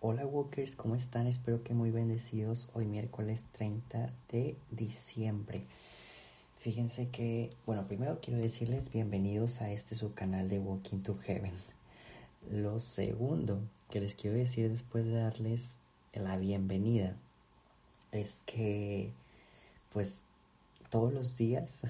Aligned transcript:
Hola 0.00 0.24
Walkers, 0.24 0.76
¿cómo 0.76 0.94
están? 0.94 1.26
Espero 1.26 1.64
que 1.64 1.74
muy 1.74 1.90
bendecidos 1.90 2.70
hoy 2.72 2.86
miércoles 2.86 3.44
30 3.50 4.12
de 4.30 4.56
diciembre. 4.70 5.66
Fíjense 6.58 7.08
que, 7.08 7.50
bueno, 7.66 7.84
primero 7.88 8.20
quiero 8.22 8.38
decirles 8.38 8.92
bienvenidos 8.92 9.60
a 9.60 9.72
este 9.72 9.96
su 9.96 10.14
canal 10.14 10.48
de 10.48 10.60
Walking 10.60 10.98
to 10.98 11.18
Heaven. 11.18 11.52
Lo 12.48 12.78
segundo 12.78 13.60
que 13.90 14.00
les 14.00 14.14
quiero 14.14 14.36
decir 14.36 14.70
después 14.70 15.04
de 15.04 15.14
darles 15.14 15.78
la 16.12 16.36
bienvenida 16.36 17.16
es 18.12 18.38
que, 18.46 19.10
pues, 19.92 20.26
todos 20.90 21.12
los 21.12 21.36
días 21.36 21.80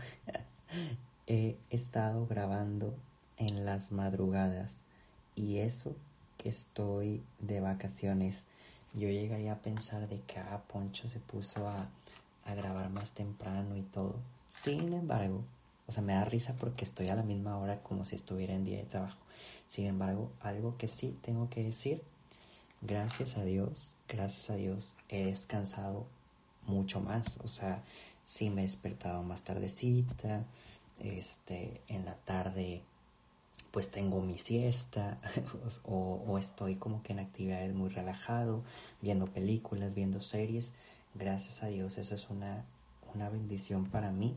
he 1.27 1.59
estado 1.69 2.27
grabando 2.27 2.95
en 3.37 3.67
las 3.67 3.93
madrugadas 3.93 4.81
y 5.37 5.59
eso 5.59 5.95
que 6.39 6.49
estoy 6.49 7.23
de 7.41 7.61
vacaciones. 7.61 8.47
Yo 8.95 9.09
llegaría 9.09 9.53
a 9.53 9.59
pensar 9.59 10.09
de 10.09 10.21
que 10.23 10.39
ah, 10.39 10.63
Poncho 10.73 11.09
se 11.09 11.21
puso 11.21 11.69
a, 11.69 11.89
a 12.47 12.55
grabar 12.55 12.89
más 12.89 13.11
temprano 13.11 13.77
y 13.77 13.83
todo. 13.83 14.17
Sin 14.49 14.95
embargo, 14.95 15.45
o 15.87 15.93
sea, 15.93 16.03
me 16.03 16.15
da 16.15 16.25
risa 16.25 16.55
porque 16.59 16.85
estoy 16.85 17.09
a 17.09 17.15
la 17.17 17.23
misma 17.23 17.59
hora 17.59 17.83
como 17.83 18.05
si 18.05 18.15
estuviera 18.15 18.55
en 18.55 18.65
día 18.65 18.79
de 18.79 18.85
trabajo. 18.85 19.19
Sin 19.69 19.87
embargo, 19.87 20.31
algo 20.41 20.77
que 20.79 20.89
sí 20.89 21.19
tengo 21.23 21.51
que 21.51 21.63
decir, 21.63 22.03
gracias 22.81 23.37
a 23.37 23.45
Dios, 23.45 23.95
gracias 24.09 24.51
a 24.51 24.55
Dios 24.55 24.97
he 25.09 25.27
descansado 25.27 26.07
mucho 26.67 27.01
más. 27.01 27.39
O 27.45 27.49
sea, 27.49 27.83
sí 28.25 28.51
me 28.51 28.63
he 28.63 28.65
despertado 28.65 29.23
más 29.23 29.43
tardecita, 29.43 30.45
este, 30.99 31.81
en 31.89 32.05
la 32.05 32.15
tarde 32.15 32.83
pues 33.79 33.93
tengo 33.93 34.21
mi 34.21 34.39
siesta 34.39 35.19
o, 35.85 36.37
estoy 36.37 36.75
como 36.75 37.01
que 37.05 37.13
en 37.13 37.21
actividades 37.21 37.73
muy 37.73 37.91
relajado, 37.91 38.65
viendo 39.01 39.27
películas, 39.27 39.95
viendo 39.95 40.21
series. 40.21 40.75
Gracias 41.15 41.63
a 41.63 41.69
Dios, 41.69 41.97
eso 41.97 42.17
es 42.17 42.29
una, 42.29 42.65
una 43.15 43.29
bendición 43.29 43.87
para 43.87 44.11
mí. 44.11 44.37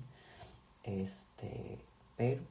Este, 0.83 1.79
pero 2.17 2.43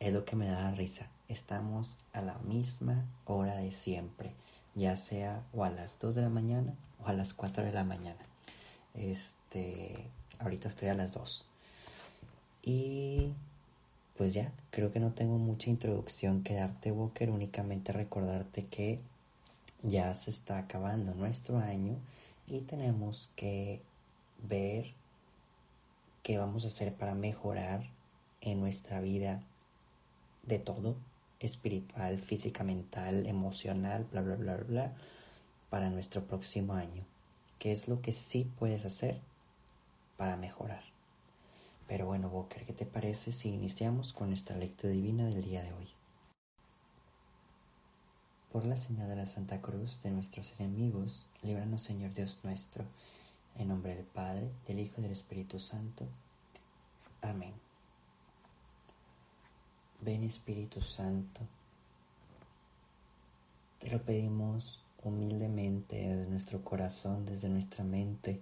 es 0.00 0.10
lo 0.14 0.24
que 0.24 0.34
me 0.34 0.46
da 0.46 0.70
risa. 0.70 1.10
Estamos 1.28 1.98
a 2.14 2.22
la 2.22 2.38
misma 2.38 3.04
hora 3.26 3.56
de 3.56 3.70
siempre, 3.70 4.32
ya 4.74 4.96
sea 4.96 5.42
o 5.52 5.62
a 5.62 5.68
las 5.68 5.98
2 5.98 6.14
de 6.14 6.22
la 6.22 6.30
mañana 6.30 6.72
o 7.04 7.08
a 7.08 7.12
las 7.12 7.34
4 7.34 7.64
de 7.64 7.72
la 7.72 7.84
mañana. 7.84 8.24
Este, 8.94 10.06
ahorita 10.38 10.68
estoy 10.68 10.88
a 10.88 10.94
las 10.94 11.12
2. 11.12 11.44
Y 12.62 13.34
pues 14.18 14.34
ya, 14.34 14.50
creo 14.70 14.90
que 14.90 14.98
no 14.98 15.12
tengo 15.12 15.38
mucha 15.38 15.70
introducción 15.70 16.42
que 16.42 16.54
darte, 16.54 16.90
Walker, 16.90 17.30
únicamente 17.30 17.92
recordarte 17.92 18.66
que 18.66 18.98
ya 19.84 20.12
se 20.14 20.30
está 20.30 20.58
acabando 20.58 21.14
nuestro 21.14 21.58
año 21.58 21.96
y 22.48 22.62
tenemos 22.62 23.30
que 23.36 23.80
ver 24.42 24.92
qué 26.24 26.36
vamos 26.36 26.64
a 26.64 26.66
hacer 26.66 26.92
para 26.94 27.14
mejorar 27.14 27.84
en 28.40 28.58
nuestra 28.58 29.00
vida 29.00 29.40
de 30.42 30.58
todo, 30.58 30.96
espiritual, 31.38 32.18
física, 32.18 32.64
mental, 32.64 33.24
emocional, 33.24 34.04
bla, 34.10 34.22
bla, 34.22 34.34
bla, 34.34 34.56
bla, 34.56 34.92
para 35.70 35.90
nuestro 35.90 36.24
próximo 36.26 36.74
año. 36.74 37.04
¿Qué 37.60 37.70
es 37.70 37.86
lo 37.86 38.02
que 38.02 38.12
sí 38.12 38.50
puedes 38.58 38.84
hacer 38.84 39.20
para 40.16 40.36
mejorar? 40.36 40.87
Pero 41.88 42.04
bueno, 42.04 42.28
Boker, 42.28 42.66
¿qué 42.66 42.74
te 42.74 42.84
parece 42.84 43.32
si 43.32 43.48
iniciamos 43.48 44.12
con 44.12 44.28
nuestra 44.28 44.56
lectura 44.56 44.92
divina 44.92 45.24
del 45.24 45.42
día 45.42 45.62
de 45.62 45.72
hoy? 45.72 45.88
Por 48.52 48.66
la 48.66 48.76
señal 48.76 49.08
de 49.08 49.16
la 49.16 49.26
Santa 49.26 49.62
Cruz 49.62 50.02
de 50.02 50.10
nuestros 50.10 50.52
enemigos, 50.60 51.26
líbranos 51.42 51.82
Señor 51.82 52.12
Dios 52.12 52.40
nuestro, 52.44 52.84
en 53.56 53.68
nombre 53.68 53.96
del 53.96 54.04
Padre, 54.04 54.50
del 54.66 54.80
Hijo 54.80 54.96
y 54.98 55.02
del 55.02 55.12
Espíritu 55.12 55.58
Santo. 55.58 56.06
Amén. 57.22 57.54
Ven 60.00 60.22
Espíritu 60.24 60.82
Santo, 60.82 61.40
te 63.80 63.90
lo 63.90 64.02
pedimos 64.02 64.84
humildemente 65.02 65.96
desde 65.96 66.30
nuestro 66.30 66.62
corazón, 66.62 67.24
desde 67.24 67.48
nuestra 67.48 67.82
mente, 67.82 68.40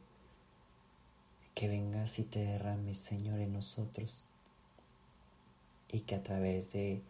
que 1.57 1.69
vengas 1.69 2.19
y 2.19 2.25
te 2.25 2.41
derrames, 2.41 2.99
Señor, 2.99 3.41
en 3.41 3.55
nosotros 3.55 4.25
y 5.91 6.01
que 6.01 6.15
a 6.15 6.23
través 6.23 6.71
de 6.75 7.01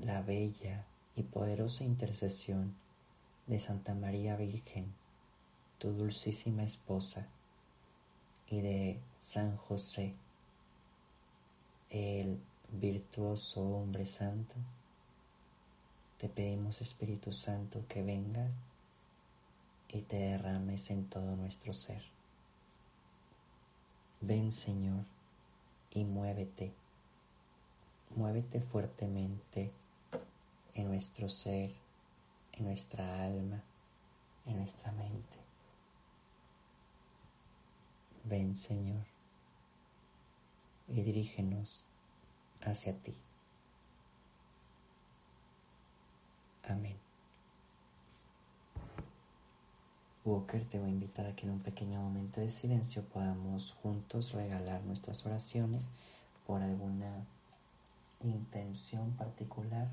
la 0.00 0.22
bella 0.22 0.84
y 1.16 1.24
poderosa 1.24 1.82
intercesión 1.82 2.76
de 3.48 3.58
Santa 3.58 3.92
María 3.92 4.36
Virgen, 4.36 4.86
tu 5.78 5.90
dulcísima 5.90 6.62
esposa, 6.62 7.26
y 8.48 8.60
de 8.60 9.00
San 9.18 9.56
José, 9.56 10.14
el 11.90 12.38
virtuoso 12.70 13.62
hombre 13.62 14.06
santo, 14.06 14.54
te 16.18 16.28
pedimos 16.28 16.80
Espíritu 16.80 17.32
Santo 17.32 17.84
que 17.88 18.04
vengas 18.04 18.54
y 19.88 20.02
te 20.02 20.18
derrames 20.18 20.88
en 20.90 21.06
todo 21.06 21.34
nuestro 21.34 21.74
ser. 21.74 22.15
Ven 24.20 24.50
Señor 24.52 25.04
y 25.90 26.04
muévete, 26.04 26.72
muévete 28.16 28.60
fuertemente 28.60 29.72
en 30.74 30.88
nuestro 30.88 31.28
ser, 31.28 31.74
en 32.52 32.64
nuestra 32.64 33.24
alma, 33.24 33.62
en 34.46 34.56
nuestra 34.58 34.92
mente. 34.92 35.38
Ven 38.24 38.56
Señor 38.56 39.04
y 40.88 41.02
dirígenos 41.02 41.86
hacia 42.62 42.92
ti. 42.94 43.14
Amén. 46.64 47.05
Walker 50.26 50.64
te 50.64 50.80
voy 50.80 50.88
a 50.88 50.92
invitar 50.92 51.24
a 51.24 51.36
que 51.36 51.46
en 51.46 51.52
un 51.52 51.60
pequeño 51.60 52.00
momento 52.00 52.40
de 52.40 52.50
silencio 52.50 53.04
podamos 53.04 53.74
juntos 53.80 54.32
regalar 54.32 54.82
nuestras 54.82 55.24
oraciones 55.24 55.88
por 56.48 56.62
alguna 56.62 57.24
intención 58.24 59.12
particular 59.12 59.88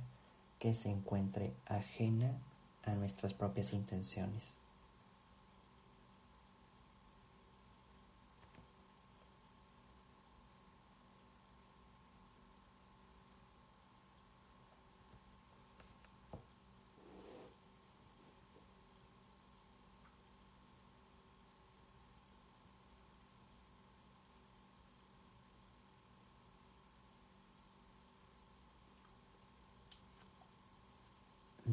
que 0.58 0.74
se 0.74 0.90
encuentre 0.90 1.54
ajena 1.68 2.32
a 2.84 2.96
nuestras 2.96 3.36
propias 3.36 3.74
intenciones. 3.74 4.58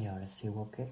ahora 0.11 0.29
sí, 0.29 0.49
Walker, 0.49 0.91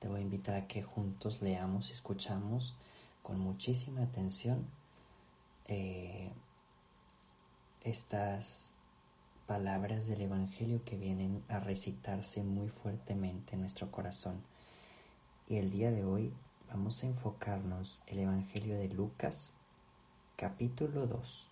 te 0.00 0.08
voy 0.08 0.20
a 0.20 0.22
invitar 0.22 0.56
a 0.56 0.66
que 0.66 0.82
juntos 0.82 1.40
leamos 1.40 1.90
y 1.90 1.92
escuchamos 1.92 2.74
con 3.22 3.38
muchísima 3.38 4.02
atención 4.02 4.66
eh, 5.66 6.30
estas 7.82 8.72
palabras 9.46 10.06
del 10.06 10.22
Evangelio 10.22 10.84
que 10.84 10.96
vienen 10.96 11.42
a 11.48 11.60
recitarse 11.60 12.42
muy 12.42 12.68
fuertemente 12.68 13.54
en 13.54 13.60
nuestro 13.60 13.90
corazón. 13.90 14.42
Y 15.48 15.56
el 15.56 15.70
día 15.70 15.90
de 15.90 16.04
hoy 16.04 16.32
vamos 16.68 17.02
a 17.02 17.06
enfocarnos 17.06 18.02
el 18.06 18.20
Evangelio 18.20 18.78
de 18.78 18.88
Lucas, 18.88 19.52
capítulo 20.36 21.06
2, 21.06 21.48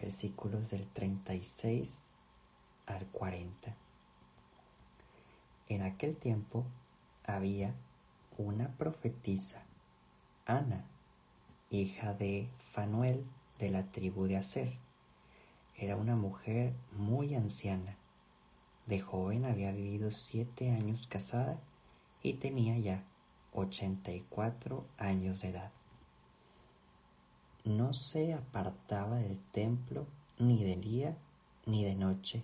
versículos 0.00 0.70
del 0.70 0.86
36 0.88 2.06
al 2.86 3.06
40. 3.06 3.87
En 5.68 5.82
aquel 5.82 6.16
tiempo 6.16 6.64
había 7.24 7.74
una 8.38 8.68
profetisa, 8.78 9.62
Ana, 10.46 10.86
hija 11.70 12.14
de 12.14 12.48
Fanuel 12.72 13.26
de 13.58 13.70
la 13.70 13.84
tribu 13.92 14.26
de 14.26 14.38
Aser. 14.38 14.72
Era 15.76 15.96
una 15.96 16.16
mujer 16.16 16.72
muy 16.92 17.34
anciana. 17.34 17.96
De 18.86 19.00
joven 19.00 19.44
había 19.44 19.70
vivido 19.72 20.10
siete 20.10 20.70
años 20.70 21.06
casada 21.06 21.58
y 22.22 22.34
tenía 22.34 22.78
ya 22.78 23.04
ochenta 23.52 24.10
y 24.10 24.24
cuatro 24.30 24.86
años 24.96 25.42
de 25.42 25.50
edad. 25.50 25.70
No 27.64 27.92
se 27.92 28.32
apartaba 28.32 29.16
del 29.16 29.38
templo 29.52 30.06
ni 30.38 30.64
de 30.64 30.76
día 30.76 31.16
ni 31.66 31.84
de 31.84 31.94
noche 31.94 32.42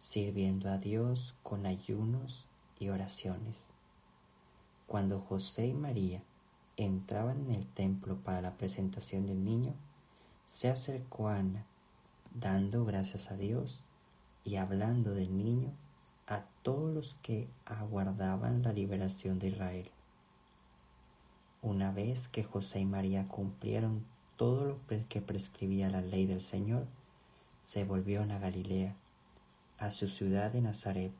sirviendo 0.00 0.70
a 0.70 0.78
Dios 0.78 1.36
con 1.42 1.66
ayunos 1.66 2.48
y 2.78 2.88
oraciones. 2.88 3.66
Cuando 4.86 5.20
José 5.20 5.68
y 5.68 5.74
María 5.74 6.22
entraban 6.76 7.42
en 7.42 7.50
el 7.52 7.66
templo 7.66 8.16
para 8.16 8.40
la 8.40 8.56
presentación 8.56 9.26
del 9.26 9.44
niño, 9.44 9.74
se 10.46 10.68
acercó 10.68 11.28
Ana, 11.28 11.64
dando 12.34 12.84
gracias 12.84 13.30
a 13.30 13.36
Dios 13.36 13.84
y 14.42 14.56
hablando 14.56 15.14
del 15.14 15.36
niño 15.36 15.70
a 16.26 16.44
todos 16.62 16.92
los 16.92 17.14
que 17.22 17.48
aguardaban 17.66 18.62
la 18.62 18.72
liberación 18.72 19.38
de 19.38 19.48
Israel. 19.48 19.90
Una 21.62 21.92
vez 21.92 22.28
que 22.28 22.42
José 22.42 22.80
y 22.80 22.86
María 22.86 23.28
cumplieron 23.28 24.04
todo 24.36 24.64
lo 24.64 24.78
que 25.08 25.20
prescribía 25.20 25.90
la 25.90 26.00
ley 26.00 26.24
del 26.24 26.40
Señor, 26.40 26.86
se 27.62 27.84
volvieron 27.84 28.30
a 28.30 28.38
Galilea, 28.38 28.96
a 29.80 29.90
su 29.90 30.08
ciudad 30.08 30.52
de 30.52 30.60
Nazaret, 30.60 31.12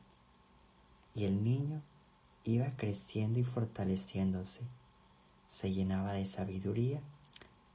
y 1.15 1.25
el 1.25 1.43
niño 1.43 1.81
iba 2.43 2.75
creciendo 2.77 3.39
y 3.39 3.43
fortaleciéndose, 3.43 4.61
se 5.47 5.71
llenaba 5.71 6.13
de 6.13 6.25
sabiduría 6.25 7.01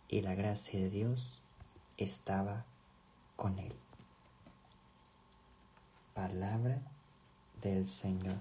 y 0.08 0.22
la 0.22 0.34
gracia 0.34 0.78
de 0.78 0.88
Dios 0.88 1.42
estaba 1.96 2.64
con 3.34 3.58
él. 3.58 3.74
Palabra 6.14 6.80
del 7.60 7.86
Señor. 7.86 8.38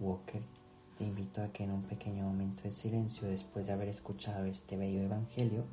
Walker, 0.00 0.42
te 0.96 1.04
invito 1.04 1.42
a 1.42 1.48
que 1.48 1.64
en 1.64 1.72
un 1.72 1.82
pequeño 1.82 2.24
momento 2.24 2.62
de 2.62 2.72
silencio, 2.72 3.28
después 3.28 3.66
de 3.66 3.72
haber 3.72 3.88
escuchado 3.88 4.44
este 4.46 4.76
bello 4.76 5.02
Evangelio, 5.02 5.64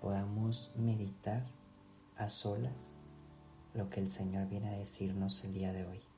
podamos 0.00 0.70
meditar 0.76 1.44
a 2.16 2.28
solas 2.28 2.92
lo 3.74 3.90
que 3.90 4.00
el 4.00 4.08
Señor 4.08 4.48
viene 4.48 4.68
a 4.68 4.78
decirnos 4.78 5.44
el 5.44 5.54
día 5.54 5.72
de 5.72 5.86
hoy. 5.86 6.13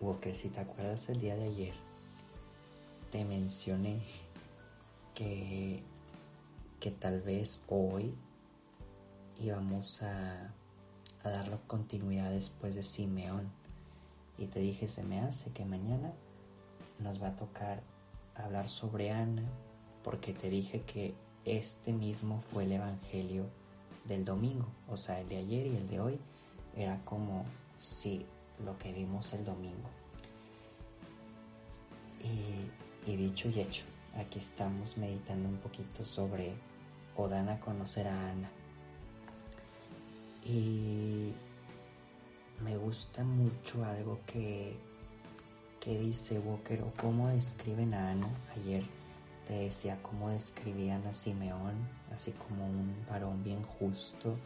Walker, 0.00 0.34
si 0.34 0.48
te 0.48 0.60
acuerdas 0.60 1.08
el 1.08 1.20
día 1.20 1.36
de 1.36 1.44
ayer, 1.44 1.74
te 3.10 3.24
mencioné 3.24 4.02
que, 5.14 5.82
que 6.80 6.90
tal 6.90 7.20
vez 7.22 7.60
hoy 7.68 8.14
íbamos 9.38 10.02
a, 10.02 10.52
a 11.22 11.30
darle 11.30 11.58
continuidad 11.66 12.30
después 12.30 12.74
de 12.74 12.82
Simeón. 12.82 13.50
Y 14.38 14.46
te 14.46 14.60
dije, 14.60 14.86
se 14.86 15.02
me 15.02 15.20
hace 15.20 15.50
que 15.52 15.64
mañana 15.64 16.12
nos 16.98 17.22
va 17.22 17.28
a 17.28 17.36
tocar 17.36 17.82
hablar 18.34 18.68
sobre 18.68 19.10
Ana, 19.10 19.44
porque 20.04 20.32
te 20.32 20.50
dije 20.50 20.82
que 20.82 21.14
este 21.44 21.92
mismo 21.92 22.40
fue 22.40 22.64
el 22.64 22.72
Evangelio 22.72 23.46
del 24.04 24.24
domingo, 24.24 24.66
o 24.88 24.96
sea, 24.96 25.20
el 25.20 25.28
de 25.28 25.38
ayer 25.38 25.66
y 25.66 25.76
el 25.76 25.88
de 25.88 26.00
hoy, 26.00 26.18
era 26.76 27.00
como 27.04 27.44
si 27.78 28.26
lo 28.64 28.78
que 28.78 28.92
vimos 28.92 29.32
el 29.32 29.44
domingo. 29.44 29.90
Y, 33.06 33.16
dicho 33.16 33.48
y 33.48 33.60
hecho, 33.60 33.84
aquí 34.18 34.38
estamos 34.38 34.96
meditando 34.96 35.48
un 35.48 35.58
poquito 35.58 36.04
sobre 36.04 36.54
o 37.16 37.28
dan 37.28 37.48
a 37.48 37.60
conocer 37.60 38.08
a 38.08 38.30
Ana. 38.30 38.50
Y 40.44 41.32
me 42.62 42.76
gusta 42.76 43.22
mucho 43.24 43.84
algo 43.84 44.20
que, 44.26 44.76
que 45.80 45.98
dice 45.98 46.38
Walker 46.38 46.82
o 46.82 46.92
cómo 47.00 47.28
describen 47.28 47.94
a 47.94 48.10
Ana. 48.10 48.28
Ayer 48.56 48.84
te 49.46 49.54
decía 49.54 49.98
cómo 50.02 50.30
describían 50.30 51.06
a 51.06 51.14
Simeón, 51.14 51.74
así 52.12 52.32
como 52.32 52.66
un 52.66 52.94
varón 53.08 53.44
bien 53.44 53.62
justo 53.62 54.36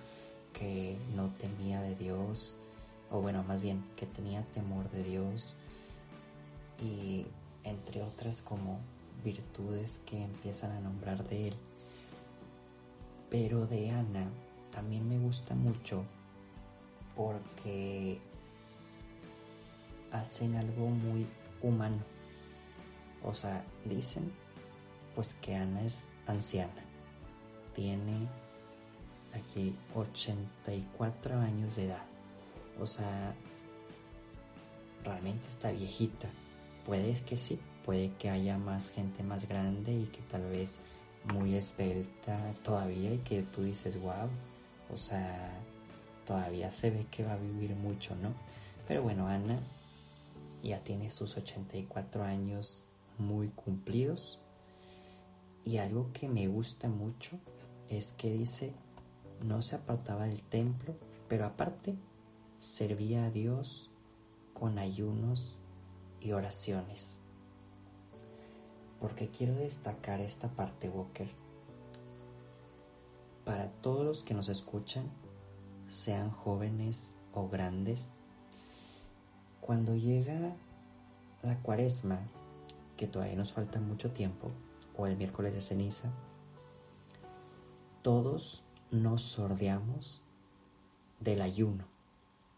que 0.52 0.98
no 1.14 1.28
temía 1.38 1.80
de 1.80 1.94
Dios, 1.94 2.58
o 3.10 3.20
bueno, 3.20 3.42
más 3.42 3.60
bien 3.60 3.84
que 3.96 4.06
tenía 4.06 4.42
temor 4.52 4.90
de 4.90 5.02
Dios 5.02 5.54
y 6.80 7.26
entre 7.64 8.02
otras 8.02 8.42
como 8.42 8.78
virtudes 9.24 10.00
que 10.06 10.22
empiezan 10.22 10.72
a 10.72 10.80
nombrar 10.80 11.28
de 11.28 11.48
él. 11.48 11.54
Pero 13.28 13.66
de 13.66 13.90
Ana 13.90 14.28
también 14.72 15.08
me 15.08 15.18
gusta 15.18 15.54
mucho 15.54 16.04
porque 17.16 18.20
hacen 20.12 20.56
algo 20.56 20.88
muy 20.88 21.26
humano. 21.62 22.02
O 23.24 23.34
sea, 23.34 23.64
dicen 23.84 24.32
pues 25.14 25.34
que 25.34 25.54
Ana 25.54 25.84
es 25.84 26.10
anciana. 26.26 26.82
Tiene 27.74 28.28
aquí 29.34 29.74
84 29.94 31.38
años 31.38 31.76
de 31.76 31.86
edad. 31.86 32.09
O 32.80 32.86
sea, 32.86 33.34
realmente 35.04 35.46
está 35.46 35.70
viejita. 35.70 36.28
Puede 36.84 37.14
que 37.22 37.36
sí, 37.36 37.58
puede 37.84 38.12
que 38.14 38.30
haya 38.30 38.58
más 38.58 38.90
gente 38.90 39.22
más 39.22 39.46
grande 39.48 39.92
y 39.92 40.06
que 40.06 40.22
tal 40.22 40.48
vez 40.48 40.80
muy 41.32 41.54
esbelta 41.54 42.54
todavía 42.64 43.12
y 43.12 43.18
que 43.18 43.42
tú 43.42 43.62
dices, 43.62 44.00
wow, 44.00 44.28
o 44.92 44.96
sea, 44.96 45.52
todavía 46.26 46.70
se 46.70 46.90
ve 46.90 47.06
que 47.10 47.24
va 47.24 47.34
a 47.34 47.36
vivir 47.36 47.74
mucho, 47.74 48.14
¿no? 48.16 48.32
Pero 48.88 49.02
bueno, 49.02 49.26
Ana 49.26 49.60
ya 50.62 50.80
tiene 50.80 51.10
sus 51.10 51.36
84 51.36 52.24
años 52.24 52.84
muy 53.18 53.48
cumplidos 53.48 54.38
y 55.64 55.76
algo 55.78 56.10
que 56.12 56.28
me 56.28 56.48
gusta 56.48 56.88
mucho 56.88 57.38
es 57.88 58.12
que 58.12 58.32
dice, 58.32 58.72
no 59.44 59.62
se 59.62 59.76
apartaba 59.76 60.26
del 60.26 60.42
templo, 60.42 60.94
pero 61.28 61.46
aparte 61.46 61.96
servía 62.60 63.24
a 63.24 63.30
Dios 63.30 63.90
con 64.52 64.78
ayunos 64.78 65.56
y 66.20 66.32
oraciones. 66.32 67.16
Porque 69.00 69.30
quiero 69.30 69.54
destacar 69.54 70.20
esta 70.20 70.48
parte, 70.48 70.90
Walker. 70.90 71.30
Para 73.46 73.70
todos 73.80 74.04
los 74.04 74.22
que 74.22 74.34
nos 74.34 74.50
escuchan, 74.50 75.10
sean 75.88 76.30
jóvenes 76.30 77.14
o 77.32 77.48
grandes, 77.48 78.20
cuando 79.62 79.96
llega 79.96 80.54
la 81.42 81.56
cuaresma, 81.62 82.20
que 82.98 83.06
todavía 83.06 83.36
nos 83.36 83.52
falta 83.52 83.80
mucho 83.80 84.10
tiempo, 84.10 84.50
o 84.98 85.06
el 85.06 85.16
miércoles 85.16 85.54
de 85.54 85.62
ceniza, 85.62 86.10
todos 88.02 88.62
nos 88.90 89.22
sordeamos 89.22 90.20
del 91.20 91.40
ayuno 91.40 91.89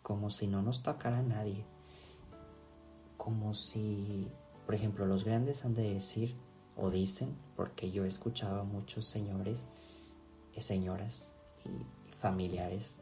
como 0.02 0.30
si 0.30 0.46
no 0.46 0.62
nos 0.62 0.82
tocara 0.82 1.18
a 1.18 1.22
nadie, 1.22 1.64
como 3.16 3.54
si, 3.54 4.28
por 4.66 4.74
ejemplo, 4.74 5.06
los 5.06 5.24
grandes 5.24 5.64
han 5.64 5.74
de 5.74 5.94
decir 5.94 6.36
o 6.76 6.90
dicen, 6.90 7.36
porque 7.56 7.90
yo 7.90 8.04
he 8.04 8.08
escuchado 8.08 8.60
a 8.60 8.64
muchos 8.64 9.06
señores, 9.06 9.66
señoras 10.58 11.34
y 11.64 12.12
familiares 12.14 12.98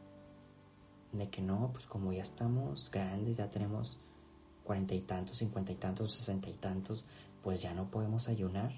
de 1.11 1.29
que 1.29 1.41
no, 1.41 1.71
pues 1.73 1.85
como 1.85 2.13
ya 2.13 2.21
estamos 2.21 2.89
grandes, 2.91 3.37
ya 3.37 3.49
tenemos 3.49 3.99
cuarenta 4.63 4.93
y 4.93 5.01
tantos, 5.01 5.37
cincuenta 5.37 5.71
y 5.71 5.75
tantos, 5.75 6.13
sesenta 6.13 6.49
y 6.49 6.53
tantos, 6.53 7.05
pues 7.43 7.61
ya 7.61 7.73
no 7.73 7.89
podemos 7.89 8.29
ayunar. 8.29 8.71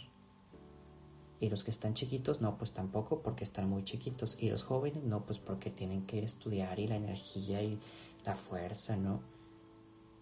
Y 1.40 1.50
los 1.50 1.64
que 1.64 1.72
están 1.72 1.94
chiquitos, 1.94 2.40
no, 2.40 2.58
pues 2.58 2.74
tampoco 2.74 3.22
porque 3.22 3.44
están 3.44 3.70
muy 3.70 3.84
chiquitos. 3.84 4.38
Y 4.40 4.50
los 4.50 4.64
jóvenes, 4.64 5.04
no, 5.04 5.26
pues 5.26 5.40
porque 5.40 5.70
tienen 5.70 6.06
que 6.06 6.24
estudiar 6.24 6.80
y 6.80 6.88
la 6.88 6.96
energía 6.96 7.62
y 7.62 7.80
la 8.24 8.36
fuerza, 8.36 8.96
¿no? 8.96 9.22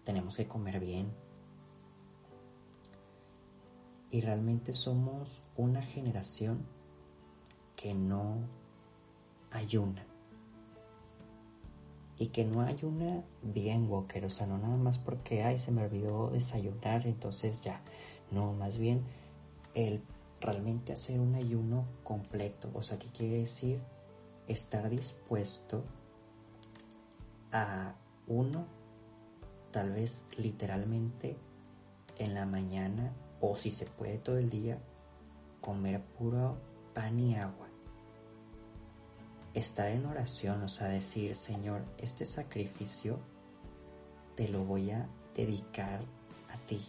Tenemos 0.04 0.36
que 0.36 0.48
comer 0.48 0.80
bien. 0.80 1.12
Y 4.10 4.22
realmente 4.22 4.74
somos 4.74 5.42
una 5.56 5.82
generación 5.82 6.66
que 7.76 7.94
no 7.94 8.40
ayuna 9.52 10.06
y 12.18 12.28
que 12.28 12.46
no 12.46 12.62
hay 12.62 12.78
una 12.84 13.24
bien 13.42 13.90
Walker, 13.90 14.26
o 14.26 14.30
sea, 14.30 14.46
no 14.46 14.58
nada 14.58 14.76
más 14.76 15.00
porque, 15.00 15.44
ay, 15.44 15.58
se 15.58 15.72
me 15.72 15.84
olvidó 15.84 16.30
desayunar, 16.30 17.08
entonces 17.08 17.62
ya, 17.62 17.82
no, 18.30 18.54
más 18.54 18.78
bien 18.78 19.02
el 19.74 20.04
realmente 20.40 20.94
hacer 20.94 21.20
un 21.20 21.34
ayuno 21.34 21.86
completo, 22.04 22.70
o 22.74 22.84
sea, 22.84 23.00
¿qué 23.00 23.08
quiere 23.08 23.40
decir? 23.40 23.80
Estar 24.48 24.90
dispuesto 24.90 25.84
a 27.52 27.96
uno, 28.28 28.66
tal 29.72 29.92
vez 29.92 30.26
literalmente 30.38 31.38
en 32.18 32.34
la 32.34 32.46
mañana, 32.46 33.14
o 33.40 33.58
si 33.58 33.72
se 33.72 33.86
puede 33.86 34.18
todo 34.18 34.38
el 34.38 34.50
día, 34.50 34.78
comer 35.62 36.02
puro 36.02 36.58
pan 36.94 37.20
y 37.20 37.36
agua 37.36 37.72
estar 39.54 39.90
en 39.90 40.06
oración, 40.06 40.64
o 40.64 40.70
sea, 40.70 40.88
decir, 40.88 41.36
Señor, 41.36 41.84
este 41.98 42.26
sacrificio 42.26 43.20
te 44.36 44.48
lo 44.48 44.64
voy 44.64 44.92
a 44.92 45.08
dedicar 45.36 46.02
a 46.50 46.58
ti. 46.68 46.82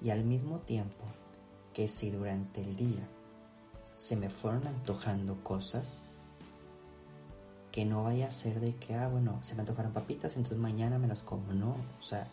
Y 0.00 0.10
al 0.10 0.24
mismo 0.24 0.60
tiempo 0.60 1.04
que 1.72 1.88
si 1.88 2.10
durante 2.10 2.62
el 2.62 2.76
día 2.76 3.06
se 3.96 4.16
me 4.16 4.30
fueron 4.30 4.66
antojando 4.66 5.42
cosas, 5.44 6.06
que 7.72 7.86
no 7.86 8.04
vaya 8.04 8.26
a 8.26 8.30
ser 8.30 8.60
de 8.60 8.76
que, 8.76 8.94
ah, 8.94 9.08
bueno, 9.08 9.38
se 9.42 9.54
me 9.54 9.62
antojaron 9.62 9.92
papitas, 9.92 10.36
entonces 10.36 10.58
mañana 10.58 10.98
me 10.98 11.08
las 11.08 11.22
como. 11.22 11.52
No, 11.54 11.74
o 11.98 12.02
sea, 12.02 12.28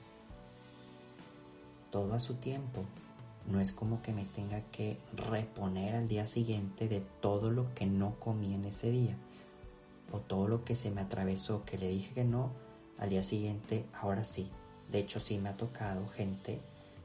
todo 1.90 2.14
a 2.14 2.20
su 2.20 2.36
tiempo. 2.36 2.84
No 3.48 3.60
es 3.62 3.72
como 3.72 4.02
que 4.02 4.14
me 4.14 4.26
tenga 4.26 4.62
que 4.72 4.98
reponer 5.16 5.96
al 5.96 6.08
día 6.08 6.28
siguiente 6.28 6.88
de 6.88 7.02
todo 7.22 7.50
lo 7.50 7.74
que 7.74 7.88
no 7.88 8.20
comí 8.20 8.54
en 8.54 8.66
ese 8.66 8.92
día. 8.92 9.16
O 10.12 10.20
todo 10.20 10.48
lo 10.48 10.66
que 10.66 10.76
se 10.76 10.92
me 10.92 11.02
atravesó, 11.02 11.64
que 11.66 11.78
le 11.78 11.88
dije 11.88 12.14
que 12.14 12.26
no, 12.26 12.52
al 13.00 13.10
día 13.10 13.24
siguiente, 13.24 13.86
ahora 13.94 14.26
sí. 14.26 14.52
De 14.92 15.00
hecho, 15.00 15.20
sí 15.20 15.38
me 15.38 15.50
ha 15.50 15.58
tocado 15.58 16.08
gente 16.10 16.60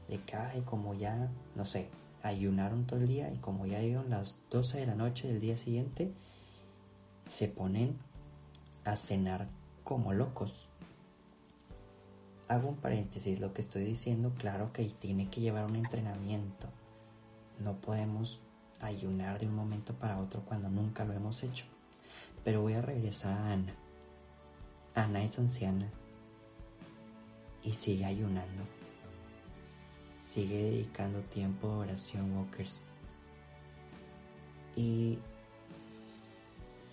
de 0.09 0.17
que, 0.19 0.35
ay, 0.35 0.61
como 0.61 0.93
ya, 0.93 1.31
no 1.55 1.65
sé, 1.65 1.87
ayunaron 2.21 2.85
todo 2.85 2.99
el 2.99 3.07
día 3.07 3.31
y 3.33 3.37
como 3.37 3.65
ya 3.65 3.79
llegaron 3.79 4.09
las 4.09 4.41
12 4.51 4.79
de 4.79 4.85
la 4.87 4.95
noche 4.95 5.27
del 5.27 5.39
día 5.39 5.57
siguiente, 5.57 6.11
se 7.25 7.47
ponen 7.47 7.97
a 8.85 8.95
cenar 8.95 9.47
como 9.83 10.13
locos 10.13 10.69
hago 12.47 12.69
un 12.69 12.75
paréntesis, 12.75 13.39
lo 13.39 13.53
que 13.53 13.61
estoy 13.61 13.83
diciendo, 13.83 14.33
claro 14.37 14.71
que 14.71 14.85
tiene 14.85 15.29
que 15.29 15.41
llevar 15.41 15.65
un 15.65 15.75
entrenamiento. 15.75 16.67
No 17.59 17.75
podemos 17.77 18.41
ayunar 18.81 19.39
de 19.39 19.47
un 19.47 19.55
momento 19.55 19.93
para 19.93 20.19
otro 20.19 20.41
cuando 20.41 20.69
nunca 20.69 21.05
lo 21.05 21.13
hemos 21.13 21.43
hecho. 21.43 21.65
Pero 22.43 22.61
voy 22.61 22.73
a 22.73 22.81
regresar 22.81 23.33
a 23.33 23.53
Ana. 23.53 23.75
Ana 24.93 25.23
es 25.23 25.39
anciana 25.39 25.89
y 27.63 27.73
sigue 27.73 28.05
ayunando. 28.05 28.63
Sigue 30.19 30.63
dedicando 30.63 31.21
tiempo 31.21 31.67
a 31.67 31.77
oración, 31.77 32.35
Walkers. 32.37 32.81
Y 34.75 35.17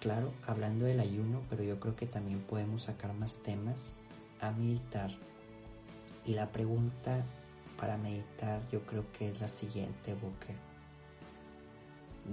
claro, 0.02 0.32
hablando 0.48 0.84
del 0.84 0.98
ayuno, 0.98 1.42
pero 1.48 1.62
yo 1.62 1.78
creo 1.78 1.94
que 1.94 2.06
también 2.06 2.40
podemos 2.40 2.82
sacar 2.82 3.14
más 3.14 3.40
temas 3.44 3.94
a 4.40 4.50
meditar 4.50 5.12
y 6.26 6.34
la 6.34 6.50
pregunta 6.50 7.24
para 7.78 7.96
meditar 7.96 8.60
yo 8.72 8.84
creo 8.84 9.04
que 9.12 9.30
es 9.30 9.40
la 9.40 9.46
siguiente, 9.46 10.14
Booker. 10.14 10.56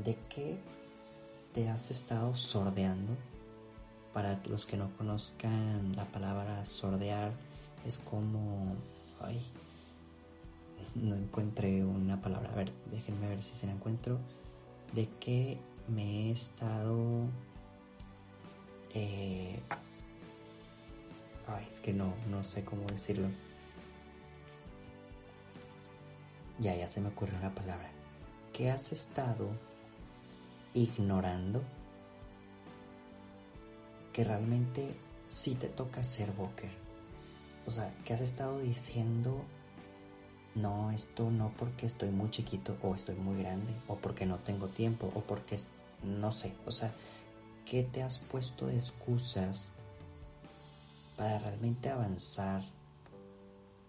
¿De 0.03 0.17
qué 0.29 0.57
te 1.53 1.69
has 1.69 1.91
estado 1.91 2.35
sordeando? 2.35 3.15
Para 4.13 4.41
los 4.47 4.65
que 4.65 4.75
no 4.75 4.89
conozcan 4.97 5.95
la 5.95 6.05
palabra 6.05 6.65
sordear, 6.65 7.33
es 7.85 7.99
como... 7.99 8.75
Ay, 9.21 9.39
no 10.95 11.15
encontré 11.15 11.85
una 11.85 12.19
palabra. 12.19 12.51
A 12.51 12.55
ver, 12.55 12.71
déjenme 12.89 13.29
ver 13.29 13.43
si 13.43 13.55
se 13.55 13.67
la 13.67 13.73
encuentro. 13.73 14.17
¿De 14.93 15.07
qué 15.19 15.59
me 15.87 16.29
he 16.29 16.31
estado... 16.31 17.27
Eh, 18.93 19.59
ay, 21.47 21.67
es 21.69 21.79
que 21.79 21.93
no, 21.93 22.13
no 22.29 22.43
sé 22.43 22.63
cómo 22.65 22.83
decirlo 22.87 23.29
ya, 26.59 26.75
ya 26.75 26.87
se 26.87 27.01
me 27.01 27.09
ocurrió 27.09 27.37
una 27.37 27.53
palabra. 27.53 27.89
¿Qué 28.53 28.69
has 28.69 28.91
estado 28.91 29.49
ignorando? 30.73 31.63
Que 34.13 34.23
realmente 34.23 34.93
sí 35.27 35.55
te 35.55 35.67
toca 35.67 36.03
ser 36.03 36.31
Boker. 36.33 36.71
O 37.65 37.71
sea, 37.71 37.93
que 38.03 38.13
has 38.13 38.21
estado 38.21 38.59
diciendo, 38.59 39.43
no, 40.55 40.91
esto 40.91 41.31
no 41.31 41.53
porque 41.57 41.85
estoy 41.85 42.09
muy 42.09 42.29
chiquito 42.29 42.75
o 42.81 42.95
estoy 42.95 43.15
muy 43.15 43.41
grande 43.41 43.73
o 43.87 43.95
porque 43.95 44.25
no 44.25 44.37
tengo 44.39 44.67
tiempo 44.67 45.11
o 45.15 45.21
porque 45.21 45.57
no 46.03 46.31
sé. 46.31 46.53
O 46.65 46.71
sea, 46.71 46.91
¿qué 47.69 47.83
te 47.83 48.01
has 48.01 48.17
puesto 48.17 48.65
de 48.65 48.75
excusas 48.75 49.71
para 51.15 51.37
realmente 51.37 51.89
avanzar 51.89 52.63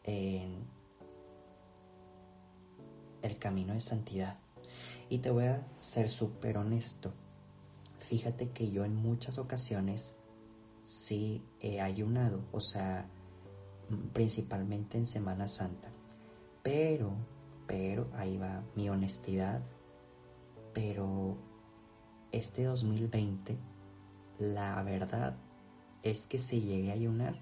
en 0.05 0.65
el 3.23 3.39
camino 3.39 3.73
de 3.73 3.81
santidad. 3.81 4.39
Y 5.09 5.19
te 5.19 5.31
voy 5.31 5.45
a 5.45 5.67
ser 5.79 6.11
súper 6.11 6.59
honesto. 6.59 7.13
Fíjate 7.99 8.51
que 8.51 8.71
yo 8.71 8.85
en 8.85 8.97
muchas 8.97 9.39
ocasiones 9.39 10.15
sí 10.83 11.43
he 11.61 11.81
ayunado, 11.81 12.43
o 12.53 12.61
sea, 12.61 13.09
principalmente 14.13 14.99
en 14.99 15.07
Semana 15.07 15.49
Santa. 15.49 15.89
Pero, 16.63 17.13
pero, 17.67 18.09
ahí 18.15 18.37
va 18.37 18.63
mi 18.75 18.91
honestidad. 18.91 19.63
Pero 20.75 21.37
este 22.33 22.65
2020, 22.65 23.57
la 24.41 24.83
verdad 24.83 25.37
es 26.03 26.27
que 26.27 26.39
si 26.39 26.63
llegué 26.63 26.91
a 26.91 26.95
ayunar, 26.95 27.35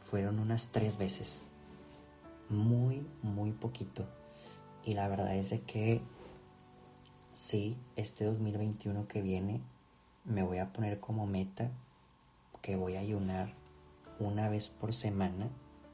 fueron 0.00 0.40
unas 0.40 0.72
tres 0.72 0.98
veces. 0.98 1.44
Muy, 2.50 3.06
muy 3.22 3.52
poquito. 3.52 4.04
Y 4.84 4.94
la 4.94 5.08
verdad 5.08 5.34
es 5.36 5.54
que 5.66 6.00
sí, 7.30 7.78
este 7.94 8.24
2021 8.24 9.06
que 9.06 9.22
viene 9.22 9.62
me 10.24 10.42
voy 10.42 10.58
a 10.58 10.72
poner 10.72 10.98
como 10.98 11.26
meta 11.26 11.70
que 12.60 12.74
voy 12.74 12.96
a 12.96 13.00
ayunar 13.00 13.54
una 14.18 14.48
vez 14.48 14.70
por 14.70 14.92
semana, 14.92 15.48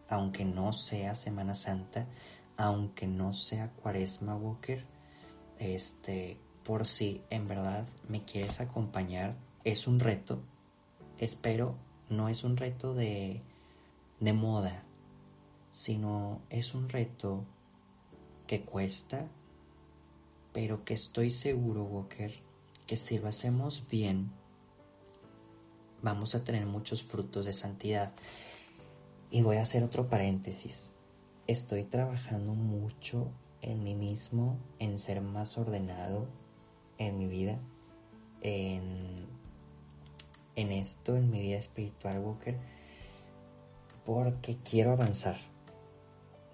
aunque 0.08 0.46
no 0.46 0.72
sea 0.72 1.14
Semana 1.14 1.54
Santa, 1.54 2.06
aunque 2.56 3.06
no 3.06 3.34
sea 3.34 3.70
Cuaresma 3.72 4.36
Walker, 4.36 4.86
este, 5.58 6.38
por 6.64 6.86
si 6.86 7.22
en 7.28 7.46
verdad 7.46 7.86
me 8.08 8.24
quieres 8.24 8.60
acompañar, 8.60 9.36
es 9.64 9.86
un 9.86 10.00
reto, 10.00 10.42
espero, 11.18 11.76
no 12.08 12.28
es 12.28 12.44
un 12.44 12.56
reto 12.56 12.94
de, 12.94 13.42
de 14.20 14.32
moda, 14.32 14.84
sino 15.70 16.42
es 16.50 16.74
un 16.74 16.88
reto 16.88 17.44
que 18.46 18.62
cuesta, 18.62 19.28
pero 20.52 20.84
que 20.84 20.94
estoy 20.94 21.30
seguro, 21.30 21.84
Walker, 21.84 22.32
que 22.86 22.96
si 22.96 23.18
lo 23.18 23.28
hacemos 23.28 23.86
bien, 23.88 24.32
vamos 26.02 26.34
a 26.34 26.44
tener 26.44 26.66
muchos 26.66 27.02
frutos 27.02 27.46
de 27.46 27.52
santidad. 27.52 28.12
Y 29.30 29.40
voy 29.40 29.56
a 29.56 29.62
hacer 29.62 29.82
otro 29.82 30.10
paréntesis. 30.10 30.92
Estoy 31.46 31.84
trabajando 31.84 32.52
mucho 32.52 33.30
en 33.62 33.82
mí 33.82 33.94
mismo, 33.94 34.58
en 34.78 34.98
ser 34.98 35.22
más 35.22 35.56
ordenado 35.56 36.26
en 36.98 37.18
mi 37.18 37.26
vida, 37.26 37.58
en, 38.42 39.26
en 40.56 40.72
esto, 40.72 41.16
en 41.16 41.30
mi 41.30 41.40
vida 41.40 41.58
espiritual, 41.58 42.18
Walker. 42.18 42.56
porque 44.04 44.58
quiero 44.58 44.92
avanzar. 44.92 45.36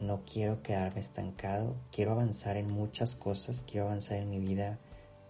No 0.00 0.22
quiero 0.24 0.62
quedarme 0.62 1.00
estancado, 1.00 1.74
quiero 1.90 2.12
avanzar 2.12 2.56
en 2.56 2.70
muchas 2.70 3.14
cosas, 3.16 3.64
quiero 3.66 3.86
avanzar 3.86 4.18
en 4.18 4.30
mi 4.30 4.38
vida 4.38 4.78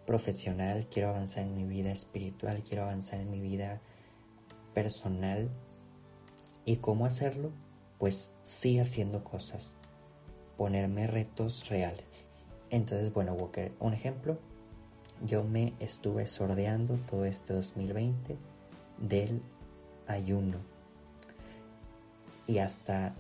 profesional, 0.07 0.87
quiero 0.91 1.11
avanzar 1.11 1.45
en 1.45 1.55
mi 1.55 1.65
vida 1.65 1.91
espiritual, 1.91 2.63
quiero 2.63 2.83
avanzar 2.83 3.21
en 3.21 3.31
mi 3.31 3.41
vida 3.41 3.81
personal. 4.75 5.49
¿Y 6.67 6.77
cómo 6.77 7.07
hacerlo? 7.07 7.51
Pues 7.99 8.31
sí 8.43 8.79
haciendo 8.79 9.25
cosas, 9.25 9.77
ponerme 10.59 11.07
retos 11.07 11.69
reales. 11.69 12.05
Entonces, 12.69 13.13
bueno, 13.13 13.33
Walker, 13.33 13.73
un 13.81 13.95
ejemplo, 13.95 14.39
yo 15.25 15.45
me 15.45 15.73
estuve 15.81 16.27
sordeando 16.27 16.97
todo 17.09 17.25
este 17.25 17.55
2020 17.55 18.37
del 19.00 19.43
ayuno 20.07 20.59
y 22.47 22.59
hasta 22.59 23.14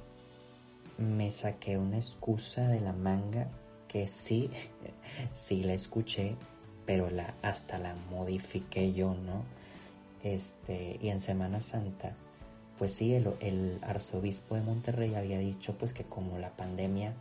me 0.96 1.30
saqué 1.30 1.78
una 1.78 1.96
excusa 1.96 2.66
de 2.68 2.80
la 2.80 2.92
manga 2.92 3.48
que 3.86 4.08
sí, 4.08 4.50
sí 5.34 5.62
la 5.62 5.74
escuché, 5.74 6.34
pero 6.86 7.10
la, 7.10 7.34
hasta 7.42 7.78
la 7.78 7.94
modifiqué 8.10 8.92
yo, 8.92 9.14
¿no? 9.14 9.44
Este, 10.24 10.98
y 11.00 11.10
en 11.10 11.20
Semana 11.20 11.60
Santa, 11.60 12.14
pues 12.78 12.92
sí, 12.92 13.14
el, 13.14 13.32
el, 13.40 13.78
arzobispo 13.82 14.56
de 14.56 14.62
Monterrey 14.62 15.14
había 15.14 15.38
dicho 15.38 15.76
pues 15.78 15.92
que 15.92 16.04
como 16.04 16.38
la 16.38 16.50
pandemia 16.50 17.14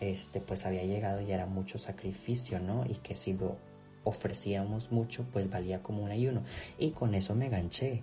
este, 0.00 0.40
pues 0.40 0.66
había 0.66 0.84
llegado 0.84 1.20
y 1.20 1.32
era 1.32 1.46
mucho 1.46 1.78
sacrificio, 1.78 2.60
¿no? 2.60 2.84
Y 2.86 2.94
que 2.96 3.14
si 3.14 3.34
lo 3.34 3.56
ofrecíamos 4.06 4.92
mucho, 4.92 5.26
pues 5.32 5.50
valía 5.50 5.82
como 5.82 6.04
un 6.04 6.10
ayuno. 6.10 6.42
Y 6.78 6.90
con 6.90 7.14
eso 7.14 7.34
me 7.34 7.48
ganché. 7.48 8.02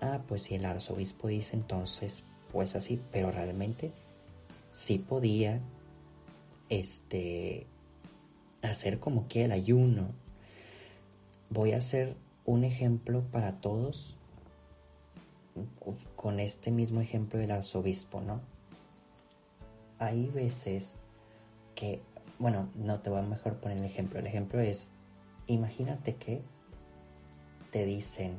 Ah, 0.00 0.20
pues 0.28 0.42
si 0.44 0.54
el 0.54 0.66
arzobispo 0.66 1.28
dice 1.28 1.56
entonces, 1.56 2.24
pues 2.52 2.76
así, 2.76 3.00
pero 3.10 3.32
realmente 3.32 3.90
sí 4.70 4.98
podía 4.98 5.60
este 6.68 7.66
hacer 8.62 9.00
como 9.00 9.28
que 9.28 9.44
el 9.46 9.52
ayuno. 9.52 10.08
Voy 11.48 11.72
a 11.72 11.78
hacer 11.78 12.16
un 12.44 12.64
ejemplo 12.64 13.22
para 13.32 13.60
todos 13.60 14.16
con 16.16 16.38
este 16.38 16.70
mismo 16.70 17.00
ejemplo 17.00 17.38
del 17.38 17.50
arzobispo, 17.50 18.20
¿no? 18.20 18.40
Hay 19.98 20.26
veces 20.26 20.96
que, 21.74 22.02
bueno, 22.38 22.68
no 22.74 22.98
te 22.98 23.08
voy 23.08 23.20
a 23.20 23.22
mejor 23.22 23.56
poner 23.56 23.78
el 23.78 23.84
ejemplo. 23.84 24.18
El 24.18 24.26
ejemplo 24.26 24.60
es, 24.60 24.92
imagínate 25.52 26.16
que 26.16 26.42
te 27.70 27.84
dicen, 27.84 28.34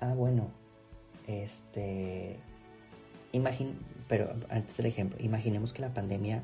ah, 0.00 0.14
bueno, 0.14 0.50
este, 1.26 2.36
imagín 3.32 3.78
pero 4.08 4.34
antes 4.48 4.78
del 4.78 4.86
ejemplo, 4.86 5.22
imaginemos 5.22 5.72
que 5.72 5.82
la 5.82 5.92
pandemia 5.92 6.42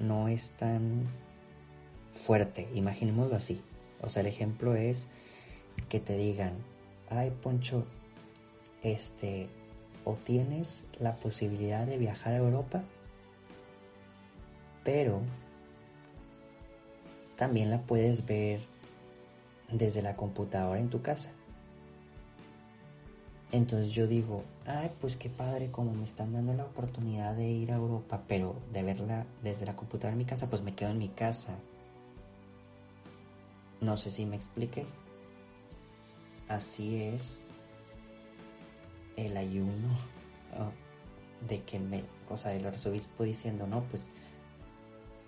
no 0.00 0.28
es 0.28 0.52
tan 0.52 1.04
fuerte, 2.14 2.68
imaginémoslo 2.74 3.36
así. 3.36 3.60
O 4.00 4.08
sea, 4.08 4.22
el 4.22 4.26
ejemplo 4.26 4.74
es 4.74 5.08
que 5.88 6.00
te 6.00 6.16
digan, 6.16 6.54
ay 7.10 7.30
Poncho, 7.30 7.84
este, 8.82 9.48
o 10.04 10.14
tienes 10.14 10.82
la 10.98 11.16
posibilidad 11.16 11.86
de 11.86 11.98
viajar 11.98 12.32
a 12.32 12.38
Europa, 12.38 12.82
pero 14.82 15.20
también 17.38 17.70
la 17.70 17.80
puedes 17.82 18.26
ver 18.26 18.60
desde 19.70 20.02
la 20.02 20.16
computadora 20.16 20.80
en 20.80 20.90
tu 20.90 21.00
casa. 21.02 21.30
Entonces 23.52 23.92
yo 23.92 24.06
digo, 24.06 24.44
ay, 24.66 24.90
pues 25.00 25.16
qué 25.16 25.30
padre, 25.30 25.70
como 25.70 25.94
me 25.94 26.04
están 26.04 26.34
dando 26.34 26.52
la 26.52 26.64
oportunidad 26.64 27.34
de 27.34 27.48
ir 27.48 27.72
a 27.72 27.76
Europa, 27.76 28.24
pero 28.26 28.56
de 28.72 28.82
verla 28.82 29.24
desde 29.42 29.64
la 29.64 29.76
computadora 29.76 30.12
en 30.12 30.18
mi 30.18 30.24
casa, 30.26 30.50
pues 30.50 30.62
me 30.62 30.74
quedo 30.74 30.90
en 30.90 30.98
mi 30.98 31.08
casa. 31.08 31.54
No 33.80 33.96
sé 33.96 34.10
si 34.10 34.26
me 34.26 34.36
expliqué. 34.36 34.84
Así 36.48 37.02
es 37.02 37.46
el 39.16 39.36
ayuno 39.36 39.88
de 41.48 41.62
que 41.62 41.78
me, 41.78 42.02
o 42.28 42.36
sea, 42.36 42.52
el 42.52 42.66
arzobispo 42.66 43.22
diciendo, 43.22 43.66
no, 43.66 43.84
pues 43.84 44.10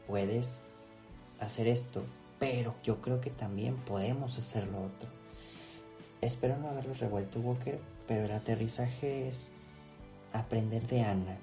puedes 0.06 0.60
hacer 1.40 1.68
esto, 1.68 2.04
pero 2.38 2.74
yo 2.82 3.00
creo 3.00 3.20
que 3.20 3.30
también 3.30 3.76
podemos 3.76 4.38
hacer 4.38 4.66
lo 4.68 4.78
otro. 4.78 5.08
Espero 6.20 6.56
no 6.56 6.68
haberlo 6.68 6.94
revuelto, 6.94 7.40
Walker, 7.40 7.80
pero 8.06 8.26
el 8.26 8.32
aterrizaje 8.32 9.28
es 9.28 9.50
aprender 10.32 10.86
de 10.86 11.02
Ana 11.02 11.38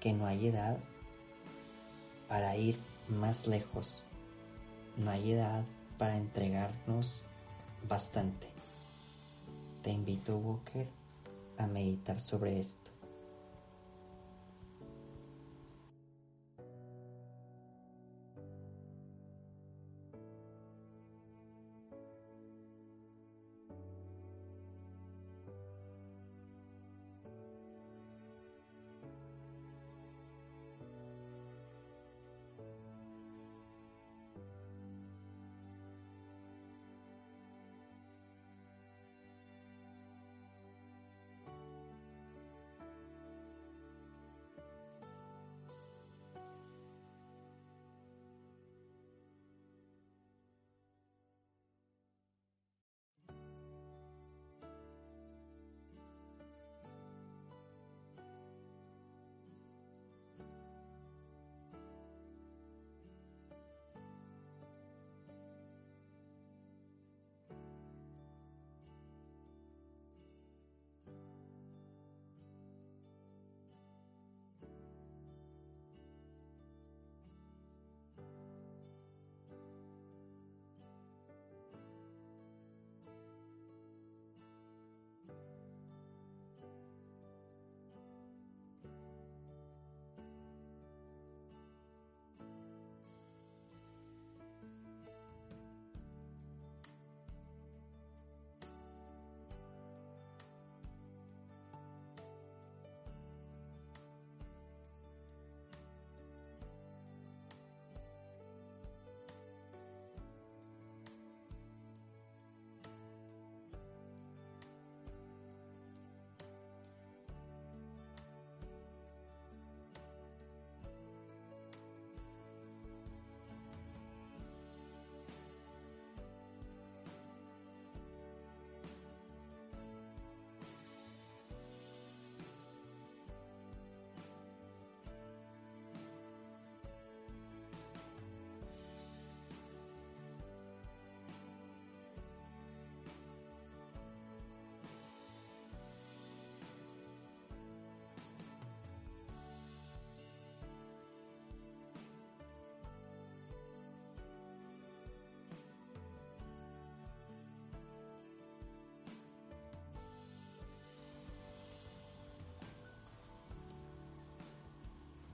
que 0.00 0.12
no 0.12 0.26
hay 0.26 0.48
edad 0.48 0.78
para 2.28 2.56
ir 2.56 2.78
más 3.08 3.46
lejos, 3.46 4.04
no 4.96 5.10
hay 5.10 5.32
edad 5.32 5.64
para 5.98 6.16
entregarnos 6.16 7.22
bastante. 7.88 8.48
Te 9.82 9.90
invito, 9.90 10.36
Walker, 10.36 10.88
a 11.58 11.66
meditar 11.66 12.20
sobre 12.20 12.58
esto. 12.58 12.91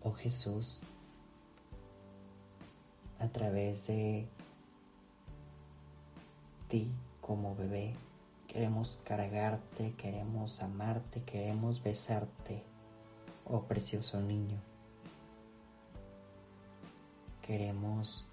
Oh 0.09 0.15
Jesús, 0.15 0.81
a 3.19 3.29
través 3.29 3.89
de 3.89 4.27
ti 6.69 6.91
como 7.21 7.55
bebé, 7.55 7.93
queremos 8.47 8.99
cargarte, 9.05 9.93
queremos 9.99 10.63
amarte, 10.63 11.23
queremos 11.25 11.83
besarte, 11.83 12.63
oh 13.45 13.65
precioso 13.65 14.19
niño. 14.23 14.57
Queremos 17.43 18.27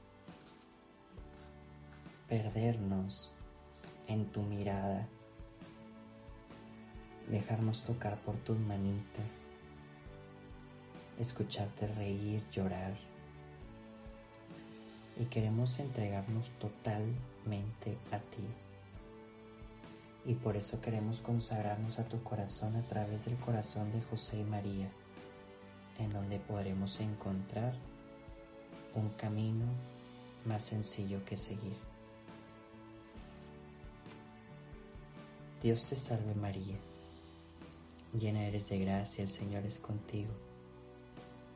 perdernos 2.29 3.33
en 4.07 4.31
tu 4.31 4.43
mirada, 4.43 5.09
dejarnos 7.27 7.83
tocar 7.83 8.17
por 8.19 8.35
tus 8.37 8.57
manitas, 8.57 9.43
escucharte 11.19 11.87
reír, 11.87 12.41
llorar. 12.51 12.95
Y 15.17 15.25
queremos 15.25 15.79
entregarnos 15.79 16.49
totalmente 16.59 17.97
a 18.11 18.19
ti. 18.19 18.45
Y 20.25 20.33
por 20.33 20.57
eso 20.57 20.81
queremos 20.81 21.21
consagrarnos 21.21 21.99
a 21.99 22.05
tu 22.05 22.21
corazón 22.23 22.75
a 22.75 22.81
través 22.81 23.25
del 23.25 23.37
corazón 23.37 23.91
de 23.91 24.01
José 24.01 24.39
y 24.39 24.43
María, 24.43 24.89
en 25.99 26.09
donde 26.11 26.39
podremos 26.39 26.99
encontrar 26.99 27.73
un 28.95 29.09
camino 29.09 29.65
más 30.45 30.63
sencillo 30.63 31.23
que 31.25 31.37
seguir. 31.37 31.77
Dios 35.61 35.85
te 35.85 35.95
salve 35.95 36.35
María, 36.35 36.77
llena 38.13 38.45
eres 38.45 38.69
de 38.69 38.79
gracia, 38.79 39.23
el 39.23 39.29
Señor 39.29 39.65
es 39.65 39.79
contigo. 39.79 40.31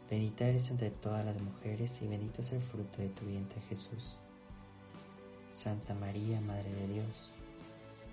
Bendita 0.09 0.47
eres 0.47 0.71
entre 0.71 0.89
todas 0.89 1.23
las 1.23 1.39
mujeres 1.39 2.01
y 2.01 2.07
bendito 2.07 2.41
es 2.41 2.51
el 2.51 2.61
fruto 2.61 2.97
de 2.97 3.09
tu 3.09 3.25
vientre 3.25 3.61
Jesús. 3.69 4.17
Santa 5.51 5.93
María, 5.93 6.41
Madre 6.41 6.71
de 6.73 6.87
Dios, 6.87 7.31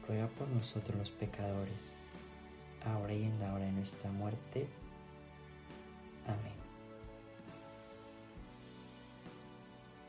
ruega 0.07 0.29
por 0.29 0.47
nosotros 0.49 0.97
los 0.99 1.11
pecadores, 1.11 1.93
ahora 2.85 3.15
y 3.15 3.25
en 3.25 3.41
la 3.41 3.55
hora 3.55 3.65
de 3.65 3.73
nuestra 3.73 4.11
muerte. 4.11 4.69
Amén. 6.27 6.57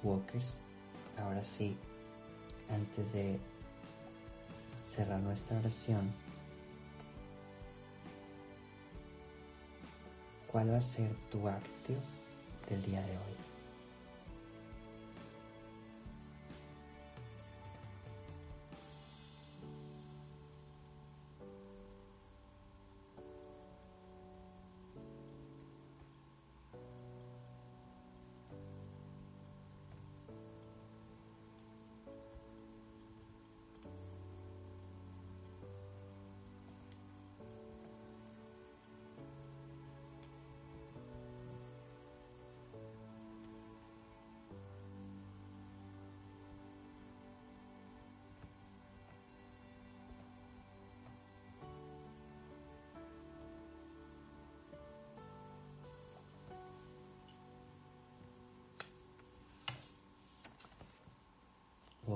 Walkers, 0.03 0.59
ahora 1.17 1.43
sí, 1.43 1.77
antes 2.69 3.13
de 3.13 3.39
cerrar 4.83 5.21
nuestra 5.21 5.57
oración, 5.57 6.11
¿cuál 10.47 10.71
va 10.71 10.77
a 10.77 10.81
ser 10.81 11.09
tu 11.29 11.47
acto 11.47 11.93
del 12.69 12.83
día 12.83 13.01
de 13.01 13.11
hoy? 13.11 13.46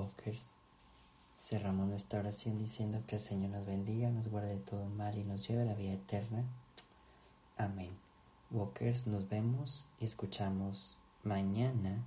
Walkers, 0.02 0.48
cerramos 1.38 1.86
nuestra 1.86 2.18
oración 2.18 2.58
diciendo 2.58 3.04
que 3.06 3.16
el 3.16 3.22
Señor 3.22 3.50
nos 3.50 3.66
bendiga, 3.66 4.10
nos 4.10 4.26
guarde 4.26 4.56
de 4.56 4.60
todo 4.60 4.84
mal 4.86 5.16
y 5.16 5.22
nos 5.22 5.46
lleve 5.46 5.62
a 5.62 5.66
la 5.66 5.74
vida 5.74 5.92
eterna. 5.92 6.42
Amén. 7.56 7.90
Walkers, 8.50 9.06
nos 9.06 9.28
vemos 9.28 9.86
y 10.00 10.04
escuchamos 10.04 10.98
mañana 11.22 12.02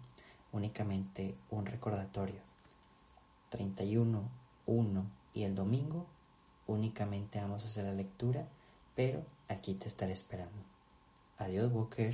únicamente 0.51 1.35
un 1.49 1.65
recordatorio. 1.65 2.41
31, 3.51 4.23
1 4.65 5.05
y 5.33 5.43
el 5.43 5.55
domingo 5.55 6.05
únicamente 6.67 7.39
vamos 7.39 7.63
a 7.63 7.67
hacer 7.67 7.85
la 7.85 7.93
lectura, 7.93 8.45
pero 8.93 9.23
aquí 9.47 9.73
te 9.73 9.87
estaré 9.87 10.11
esperando. 10.11 10.51
Adiós, 11.37 11.71
Walker. 11.71 12.13